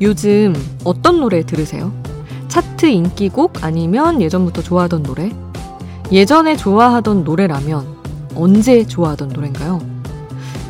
요즘 0.00 0.54
어떤 0.84 1.20
노래 1.20 1.44
들으세요? 1.44 1.92
차트 2.48 2.86
인기곡 2.86 3.62
아니면 3.62 4.22
예전부터 4.22 4.62
좋아하던 4.62 5.02
노래? 5.02 5.30
예전에 6.10 6.56
좋아하던 6.56 7.24
노래라면 7.24 7.86
언제 8.34 8.86
좋아하던 8.86 9.28
노래인가요? 9.28 9.80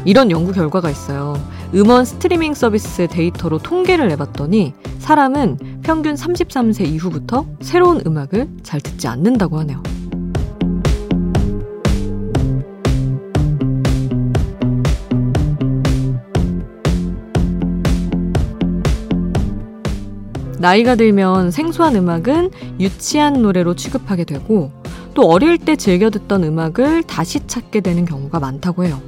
이런 0.04 0.30
연구 0.30 0.52
결과가 0.52 0.90
있어요. 0.90 1.40
음원 1.74 2.04
스트리밍 2.04 2.54
서비스 2.54 3.06
데이터로 3.06 3.58
통계를 3.58 4.08
내봤더니 4.08 4.74
사람은 4.98 5.80
평균 5.82 6.14
33세 6.14 6.86
이후부터 6.88 7.46
새로운 7.60 8.02
음악을 8.04 8.48
잘 8.64 8.80
듣지 8.80 9.06
않는다고 9.06 9.58
하네요. 9.60 9.80
나이가 20.60 20.94
들면 20.94 21.52
생소한 21.52 21.96
음악은 21.96 22.50
유치한 22.80 23.40
노래로 23.40 23.76
취급하게 23.76 24.24
되고 24.24 24.70
또 25.14 25.22
어릴 25.22 25.56
때 25.56 25.74
즐겨 25.74 26.10
듣던 26.10 26.44
음악을 26.44 27.04
다시 27.04 27.40
찾게 27.46 27.80
되는 27.80 28.04
경우가 28.04 28.40
많다고 28.40 28.84
해요. 28.84 29.00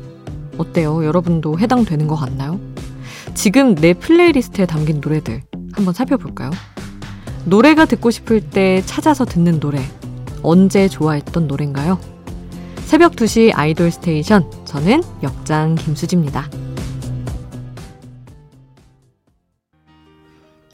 어때요? 0.57 1.05
여러분도 1.05 1.59
해당되는 1.59 2.09
것 2.09 2.17
같나요? 2.17 2.59
지금 3.35 3.75
내 3.75 3.93
플레이리스트에 3.93 4.65
담긴 4.65 5.03
노래들 5.03 5.43
한번 5.73 5.93
살펴볼까요? 5.93 6.51
노래가 7.45 7.85
듣고 7.85 8.11
싶을 8.11 8.41
때 8.41 8.83
찾아서 8.87 9.27
듣는 9.27 9.61
노래. 9.61 9.83
언제 10.43 10.89
좋아했던 10.89 11.49
노래인가요? 11.49 11.99
새벽 12.87 13.13
2시 13.13 13.53
아이돌 13.55 13.91
스테이션. 13.91 14.51
저는 14.65 15.03
역장 15.23 15.75
김수지입니다. 15.75 16.49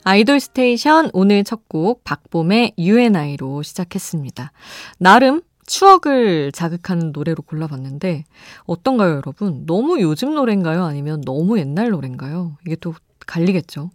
아이돌 0.09 0.41
스테이션 0.41 1.11
오늘 1.13 1.45
첫 1.45 1.69
곡 1.69 2.03
박봄의 2.03 2.77
UNI로 2.79 3.63
시작했습니다. 3.63 4.53
나름 4.99 5.43
추억을 5.67 6.51
자극하는 6.51 7.13
노래로 7.13 7.43
골라봤는데 7.43 8.25
어떤가요, 8.65 9.17
여러분? 9.17 9.67
너무 9.67 10.01
요즘 10.01 10.35
노래인가요? 10.35 10.83
아니면 10.85 11.21
너무 11.27 11.59
옛날 11.59 11.91
노래인가요? 11.91 12.57
이게 12.67 12.75
또 12.77 12.95
갈리겠죠. 13.27 13.91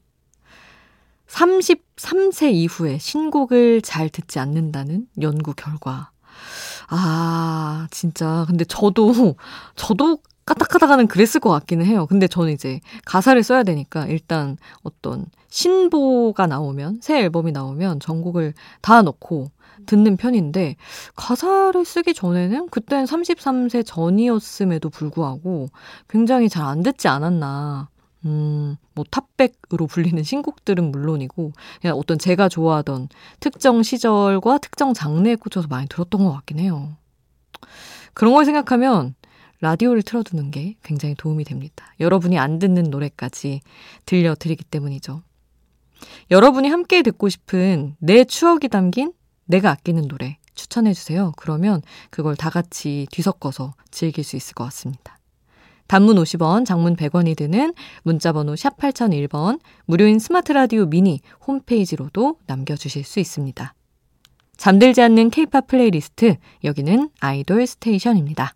33세 1.25 2.53
이후에 2.53 2.99
신곡을 2.99 3.81
잘 3.81 4.07
듣지 4.09 4.37
않는다는 4.37 5.07
연구 5.19 5.55
결과. 5.55 6.11
아, 6.89 7.87
진짜. 7.89 8.45
근데 8.47 8.65
저도, 8.65 9.35
저도 9.75 10.19
까딱하다가는 10.45 11.07
그랬을 11.07 11.39
것 11.39 11.49
같기는 11.49 11.85
해요. 11.85 12.05
근데 12.07 12.27
저는 12.27 12.51
이제 12.53 12.79
가사를 13.05 13.41
써야 13.43 13.63
되니까 13.63 14.05
일단 14.07 14.57
어떤 14.83 15.25
신보가 15.49 16.47
나오면, 16.47 16.99
새 17.01 17.19
앨범이 17.21 17.51
나오면 17.51 17.99
전곡을 17.99 18.53
다 18.81 19.01
넣고 19.01 19.51
듣는 19.85 20.17
편인데, 20.17 20.75
가사를 21.15 21.83
쓰기 21.85 22.13
전에는 22.13 22.69
그땐 22.69 23.05
33세 23.05 23.85
전이었음에도 23.85 24.89
불구하고 24.89 25.67
굉장히 26.09 26.49
잘 26.49 26.65
안 26.65 26.83
듣지 26.83 27.07
않았나. 27.07 27.89
음, 28.25 28.77
뭐 28.95 29.03
탑백으로 29.11 29.85
불리는 29.87 30.23
신곡들은 30.23 30.91
물론이고, 30.91 31.51
그냥 31.81 31.97
어떤 31.97 32.17
제가 32.17 32.47
좋아하던 32.49 33.09
특정 33.41 33.83
시절과 33.83 34.59
특정 34.59 34.93
장르에 34.93 35.35
꽂혀서 35.35 35.67
많이 35.69 35.87
들었던 35.87 36.23
것 36.23 36.31
같긴 36.31 36.59
해요. 36.59 36.95
그런 38.13 38.33
걸 38.33 38.45
생각하면 38.45 39.15
라디오를 39.63 40.01
틀어두는 40.03 40.51
게 40.51 40.75
굉장히 40.83 41.15
도움이 41.15 41.45
됩니다. 41.45 41.85
여러분이 42.01 42.37
안 42.37 42.59
듣는 42.59 42.83
노래까지 42.83 43.61
들려드리기 44.05 44.65
때문이죠. 44.65 45.21
여러분이 46.31 46.67
함께 46.67 47.01
듣고 47.01 47.29
싶은 47.29 47.95
내 47.99 48.25
추억이 48.25 48.67
담긴 48.67 49.13
내가 49.45 49.71
아끼는 49.71 50.09
노래 50.09 50.37
추천해주세요. 50.53 51.31
그러면 51.37 51.81
그걸 52.09 52.35
다 52.35 52.49
같이 52.49 53.07
뒤섞어서 53.09 53.73
즐길 53.89 54.25
수 54.25 54.35
있을 54.35 54.53
것 54.53 54.65
같습니다. 54.65 55.17
단문 55.87 56.17
50원, 56.17 56.65
장문 56.65 56.97
100원이 56.97 57.37
드는 57.37 57.73
문자번호 58.03 58.57
샵 58.57 58.75
8001번, 58.77 59.61
무료인 59.85 60.19
스마트 60.19 60.51
라디오 60.51 60.87
미니 60.87 61.21
홈페이지로도 61.47 62.37
남겨주실 62.47 63.05
수 63.05 63.21
있습니다. 63.21 63.73
잠들지 64.57 65.01
않는 65.01 65.29
케이팝 65.29 65.67
플레이리스트, 65.67 66.35
여기는 66.65 67.09
아이돌 67.21 67.65
스테이션입니다. 67.65 68.55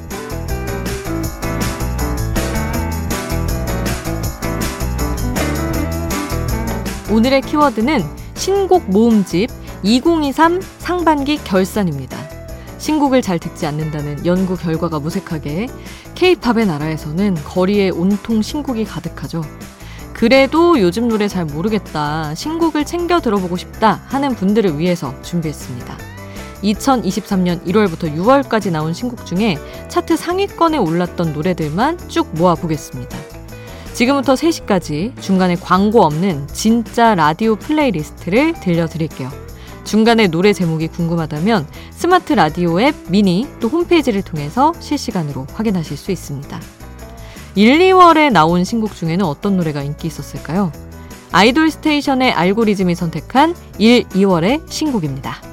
오늘의 7.11 7.41
키워드는 7.41 8.05
신곡 8.35 8.89
모음집 8.89 9.49
2023 9.83 10.61
상반기 10.77 11.35
결산입니다. 11.43 12.17
신곡을 12.77 13.21
잘 13.21 13.37
듣지 13.37 13.65
않는다는 13.65 14.25
연구 14.25 14.55
결과가 14.55 14.99
무색하게 14.99 15.67
케이팝의 16.15 16.67
나라에서는 16.67 17.35
거리에 17.35 17.89
온통 17.89 18.41
신곡이 18.41 18.85
가득하죠. 18.85 19.43
그래도 20.13 20.79
요즘 20.79 21.09
노래 21.09 21.27
잘 21.27 21.43
모르겠다, 21.43 22.33
신곡을 22.33 22.85
챙겨 22.85 23.19
들어보고 23.19 23.57
싶다 23.57 24.01
하는 24.05 24.33
분들을 24.33 24.79
위해서 24.79 25.13
준비했습니다. 25.21 25.97
2023년 26.63 27.65
1월부터 27.65 28.15
6월까지 28.15 28.71
나온 28.71 28.93
신곡 28.93 29.25
중에 29.25 29.57
차트 29.89 30.15
상위권에 30.15 30.77
올랐던 30.77 31.33
노래들만 31.33 32.07
쭉 32.07 32.29
모아보겠습니다. 32.35 33.20
지금부터 33.93 34.33
3시까지 34.33 35.19
중간에 35.21 35.55
광고 35.55 36.03
없는 36.03 36.47
진짜 36.47 37.13
라디오 37.13 37.55
플레이리스트를 37.55 38.53
들려드릴게요. 38.53 39.29
중간에 39.83 40.27
노래 40.27 40.53
제목이 40.53 40.87
궁금하다면 40.87 41.67
스마트 41.91 42.33
라디오 42.33 42.79
앱 42.81 42.95
미니 43.09 43.47
또 43.59 43.67
홈페이지를 43.67 44.21
통해서 44.21 44.73
실시간으로 44.79 45.47
확인하실 45.53 45.97
수 45.97 46.11
있습니다. 46.11 46.59
1, 47.55 47.79
2월에 47.79 48.31
나온 48.31 48.63
신곡 48.63 48.95
중에는 48.95 49.25
어떤 49.25 49.57
노래가 49.57 49.83
인기 49.83 50.07
있었을까요? 50.07 50.71
아이돌 51.33 51.69
스테이션의 51.71 52.31
알고리즘이 52.31 52.95
선택한 52.95 53.55
1, 53.77 54.03
2월의 54.03 54.69
신곡입니다. 54.69 55.50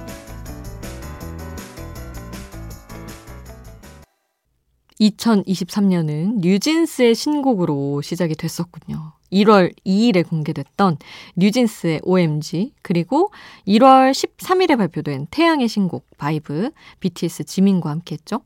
2023년은 5.00 6.40
뉴진스의 6.40 7.14
신곡으로 7.14 8.02
시작이 8.02 8.34
됐었군요. 8.34 9.12
1월 9.32 9.74
2일에 9.86 10.26
공개됐던 10.26 10.96
뉴진스의 11.36 12.00
OMG, 12.02 12.72
그리고 12.82 13.30
1월 13.66 14.12
13일에 14.12 14.76
발표된 14.76 15.26
태양의 15.30 15.68
신곡 15.68 16.06
VIBE, 16.16 16.70
BTS 17.00 17.44
지민과 17.44 17.90
함께 17.90 18.14
했죠. 18.14 18.40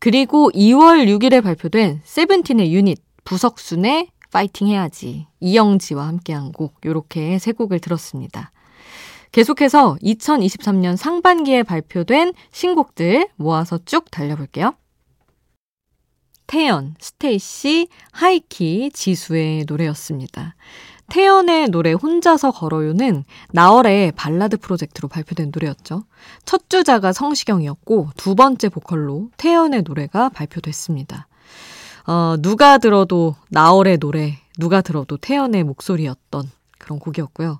그리고 0.00 0.50
2월 0.52 1.06
6일에 1.06 1.42
발표된 1.42 2.00
세븐틴의 2.04 2.72
유닛, 2.74 3.00
부석순의 3.24 4.10
파이팅 4.30 4.68
해야지, 4.68 5.26
이영지와 5.40 6.06
함께한 6.06 6.52
곡, 6.52 6.74
요렇게 6.84 7.38
세 7.38 7.52
곡을 7.52 7.78
들었습니다. 7.78 8.50
계속해서 9.32 9.96
2023년 10.02 10.96
상반기에 10.96 11.62
발표된 11.62 12.32
신곡들 12.50 13.28
모아서 13.36 13.78
쭉 13.84 14.10
달려볼게요. 14.10 14.74
태연, 16.48 16.96
스테이씨, 16.98 17.88
하이키, 18.10 18.90
지수의 18.92 19.66
노래였습니다. 19.68 20.56
태연의 21.10 21.68
노래 21.68 21.92
혼자서 21.92 22.50
걸어요는 22.50 23.24
나얼의 23.52 24.12
발라드 24.12 24.56
프로젝트로 24.56 25.08
발표된 25.08 25.50
노래였죠. 25.54 26.04
첫 26.44 26.68
주자가 26.68 27.12
성시경이었고 27.12 28.10
두 28.16 28.34
번째 28.34 28.70
보컬로 28.70 29.30
태연의 29.36 29.82
노래가 29.82 30.30
발표됐습니다. 30.30 31.28
어, 32.06 32.36
누가 32.40 32.78
들어도 32.78 33.36
나얼의 33.50 33.98
노래, 33.98 34.38
누가 34.58 34.80
들어도 34.80 35.18
태연의 35.18 35.64
목소리였던 35.64 36.50
그런 36.78 36.98
곡이었고요. 36.98 37.58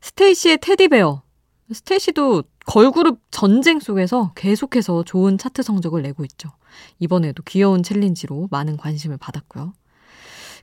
스테이씨의 0.00 0.58
Teddy 0.58 0.90
Bear. 0.90 1.22
스테이씨도 1.70 2.44
걸그룹 2.66 3.20
전쟁 3.30 3.78
속에서 3.78 4.32
계속해서 4.34 5.04
좋은 5.04 5.38
차트 5.38 5.62
성적을 5.62 6.02
내고 6.02 6.24
있죠. 6.24 6.50
이번에도 6.98 7.42
귀여운 7.44 7.82
챌린지로 7.82 8.48
많은 8.50 8.76
관심을 8.76 9.16
받았고요. 9.18 9.72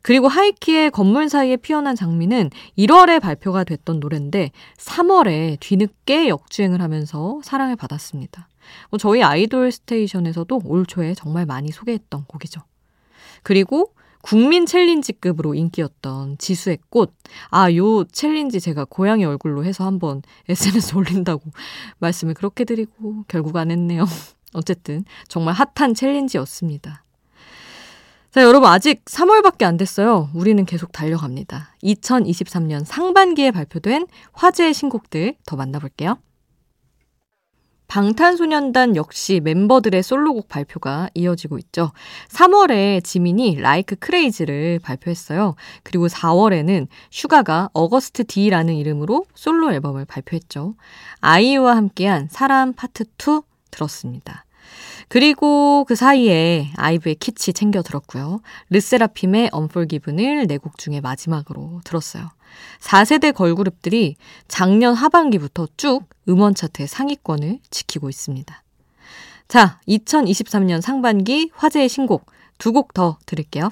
그리고 0.01 0.27
하이키의 0.27 0.91
건물 0.91 1.29
사이에 1.29 1.57
피어난 1.57 1.95
장미는 1.95 2.51
1월에 2.77 3.19
발표가 3.19 3.63
됐던 3.63 3.99
노래인데 3.99 4.51
3월에 4.77 5.59
뒤늦게 5.59 6.27
역주행을 6.27 6.79
하면서 6.81 7.39
사랑을 7.43 7.75
받았습니다. 7.75 8.47
뭐 8.91 8.99
저희 8.99 9.23
아이돌 9.23 9.71
스테이션에서도 9.71 10.61
올 10.65 10.85
초에 10.85 11.15
정말 11.15 11.47
많이 11.47 11.71
소개했던 11.71 12.25
곡이죠. 12.27 12.61
그리고 13.41 13.93
국민 14.25 14.66
챌린지급으로 14.66 15.54
인기였던 15.54 16.39
지수의 16.39 16.80
꽃. 16.89 17.13
아, 17.51 17.72
요 17.75 18.06
챌린지 18.06 18.60
제가 18.60 18.86
고양이 18.86 19.24
얼굴로 19.24 19.63
해서 19.63 19.86
한번 19.86 20.24
SNS 20.50 20.95
올린다고 20.95 21.44
말씀을 22.00 22.33
그렇게 22.33 22.63
드리고 22.63 23.25
결국 23.27 23.56
안 23.57 23.69
했네요. 23.69 24.06
어쨌든 24.56 25.06
정말 25.27 25.54
핫한 25.54 25.94
챌린지였습니다. 25.94 27.04
자, 28.31 28.42
여러분 28.42 28.68
아직 28.68 29.06
3월밖에 29.06 29.63
안 29.63 29.77
됐어요. 29.77 30.31
우리는 30.33 30.66
계속 30.66 30.92
달려갑니다. 30.92 31.75
2023년 31.83 32.83
상반기에 32.83 33.51
발표된 33.51 34.07
화제의 34.33 34.74
신곡들 34.74 35.36
더 35.45 35.56
만나볼게요. 35.56 36.18
방탄소년단 37.87 38.95
역시 38.95 39.39
멤버들의 39.43 40.01
솔로곡 40.01 40.47
발표가 40.47 41.09
이어지고 41.13 41.57
있죠. 41.59 41.91
3월에 42.29 43.03
지민이 43.03 43.61
Like 43.62 43.95
Crazy를 43.95 44.79
발표했어요. 44.79 45.55
그리고 45.83 46.07
4월에는 46.07 46.87
슈가가 47.11 47.69
Agust 47.73 48.25
D라는 48.25 48.75
이름으로 48.75 49.25
솔로 49.33 49.71
앨범을 49.71 50.05
발표했죠. 50.05 50.75
아이유와 51.21 51.75
함께한 51.75 52.27
사람 52.29 52.73
파트 52.73 53.03
2 53.03 53.41
들었습니다. 53.71 54.45
그리고 55.07 55.85
그 55.88 55.95
사이에 55.95 56.71
아이브의 56.75 57.15
키치 57.15 57.53
챙겨 57.53 57.83
들었고요. 57.83 58.41
르세라핌의 58.71 59.49
Unforgiven을 59.51 60.47
네 60.47 60.57
곡 60.57 60.77
중에 60.79 61.01
마지막으로 61.01 61.81
들었어요. 61.83 62.29
4세대 62.79 63.33
걸그룹들이 63.33 64.15
작년 64.47 64.93
하반기부터 64.93 65.67
쭉 65.77 66.03
음원 66.27 66.55
차트의 66.55 66.87
상위권을 66.87 67.59
지키고 67.69 68.09
있습니다. 68.09 68.63
자, 69.47 69.79
2023년 69.87 70.81
상반기 70.81 71.51
화제의 71.53 71.89
신곡 71.89 72.25
두 72.57 72.71
곡 72.71 72.93
더 72.93 73.17
들을게요. 73.25 73.69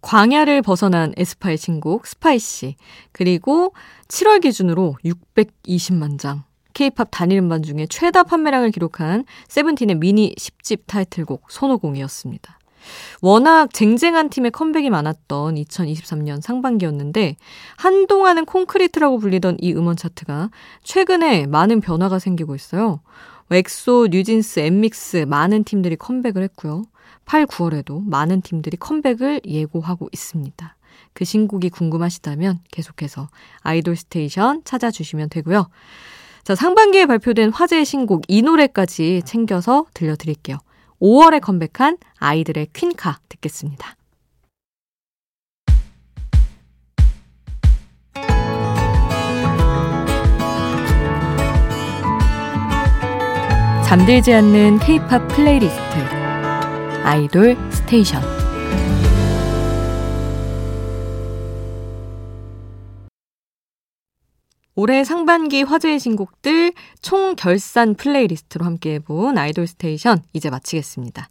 광야를 0.00 0.60
벗어난 0.62 1.14
에스파의 1.16 1.56
신곡 1.56 2.06
Spicy 2.06 2.76
그리고 3.12 3.72
7월 4.08 4.42
기준으로 4.42 4.96
620만 5.04 6.18
장 6.18 6.44
K-팝 6.74 7.08
단일 7.10 7.38
음반 7.38 7.62
중에 7.62 7.86
최다 7.88 8.24
판매량을 8.24 8.70
기록한 8.70 9.24
세븐틴의 9.48 9.96
미니 9.96 10.34
10집 10.34 10.82
타이틀곡 10.86 11.50
손오공이었습니다. 11.50 12.58
워낙 13.20 13.72
쟁쟁한 13.72 14.28
팀의 14.28 14.50
컴백이 14.50 14.90
많았던 14.90 15.54
2023년 15.54 16.40
상반기였는데 16.40 17.36
한동안은 17.76 18.44
콘크리트라고 18.44 19.18
불리던 19.18 19.58
이 19.60 19.72
음원 19.72 19.96
차트가 19.96 20.50
최근에 20.82 21.46
많은 21.46 21.80
변화가 21.80 22.18
생기고 22.18 22.54
있어요. 22.54 23.00
엑소, 23.50 24.08
뉴진스, 24.10 24.60
엔믹스 24.60 25.26
많은 25.28 25.64
팀들이 25.64 25.96
컴백을 25.96 26.42
했고요. 26.42 26.84
8, 27.26 27.46
9월에도 27.46 28.02
많은 28.04 28.42
팀들이 28.42 28.76
컴백을 28.76 29.42
예고하고 29.46 30.08
있습니다. 30.12 30.76
그 31.12 31.24
신곡이 31.24 31.70
궁금하시다면 31.70 32.60
계속해서 32.70 33.28
아이돌 33.62 33.96
스테이션 33.96 34.62
찾아주시면 34.64 35.28
되고요. 35.30 35.68
자, 36.42 36.54
상반기에 36.54 37.06
발표된 37.06 37.50
화제의 37.50 37.84
신곡 37.84 38.24
이 38.28 38.42
노래까지 38.42 39.22
챙겨서 39.24 39.86
들려드릴게요. 39.94 40.58
5월에 41.04 41.38
컴백한 41.42 41.98
아이들의 42.16 42.68
퀸카 42.72 43.18
듣겠습니다. 43.28 43.94
잠들지 53.84 54.32
않는 54.32 54.78
K-팝 54.78 55.28
플레이리스트 55.28 55.82
아이돌 57.04 57.58
스테이션 57.70 58.43
올해 64.76 65.04
상반기 65.04 65.62
화제의 65.62 66.00
신곡들 66.00 66.72
총 67.00 67.36
결산 67.36 67.94
플레이리스트로 67.94 68.64
함께 68.64 68.94
해본 68.94 69.38
아이돌 69.38 69.66
스테이션 69.66 70.22
이제 70.32 70.50
마치겠습니다. 70.50 71.28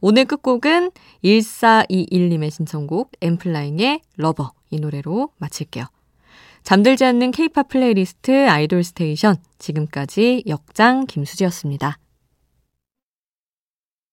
오늘 0.00 0.24
끝곡은 0.24 0.90
1421님의 1.22 2.50
신청곡 2.50 3.12
엔플라잉의 3.20 4.00
Lover 4.16 4.52
이 4.70 4.80
노래로 4.80 5.30
마칠게요. 5.36 5.84
잠들지 6.62 7.04
않는 7.04 7.30
케이팝 7.30 7.68
플레이리스트 7.68 8.48
아이돌 8.48 8.82
스테이션 8.84 9.36
지금까지 9.58 10.44
역장 10.46 11.06
김수지였습니다. 11.06 11.98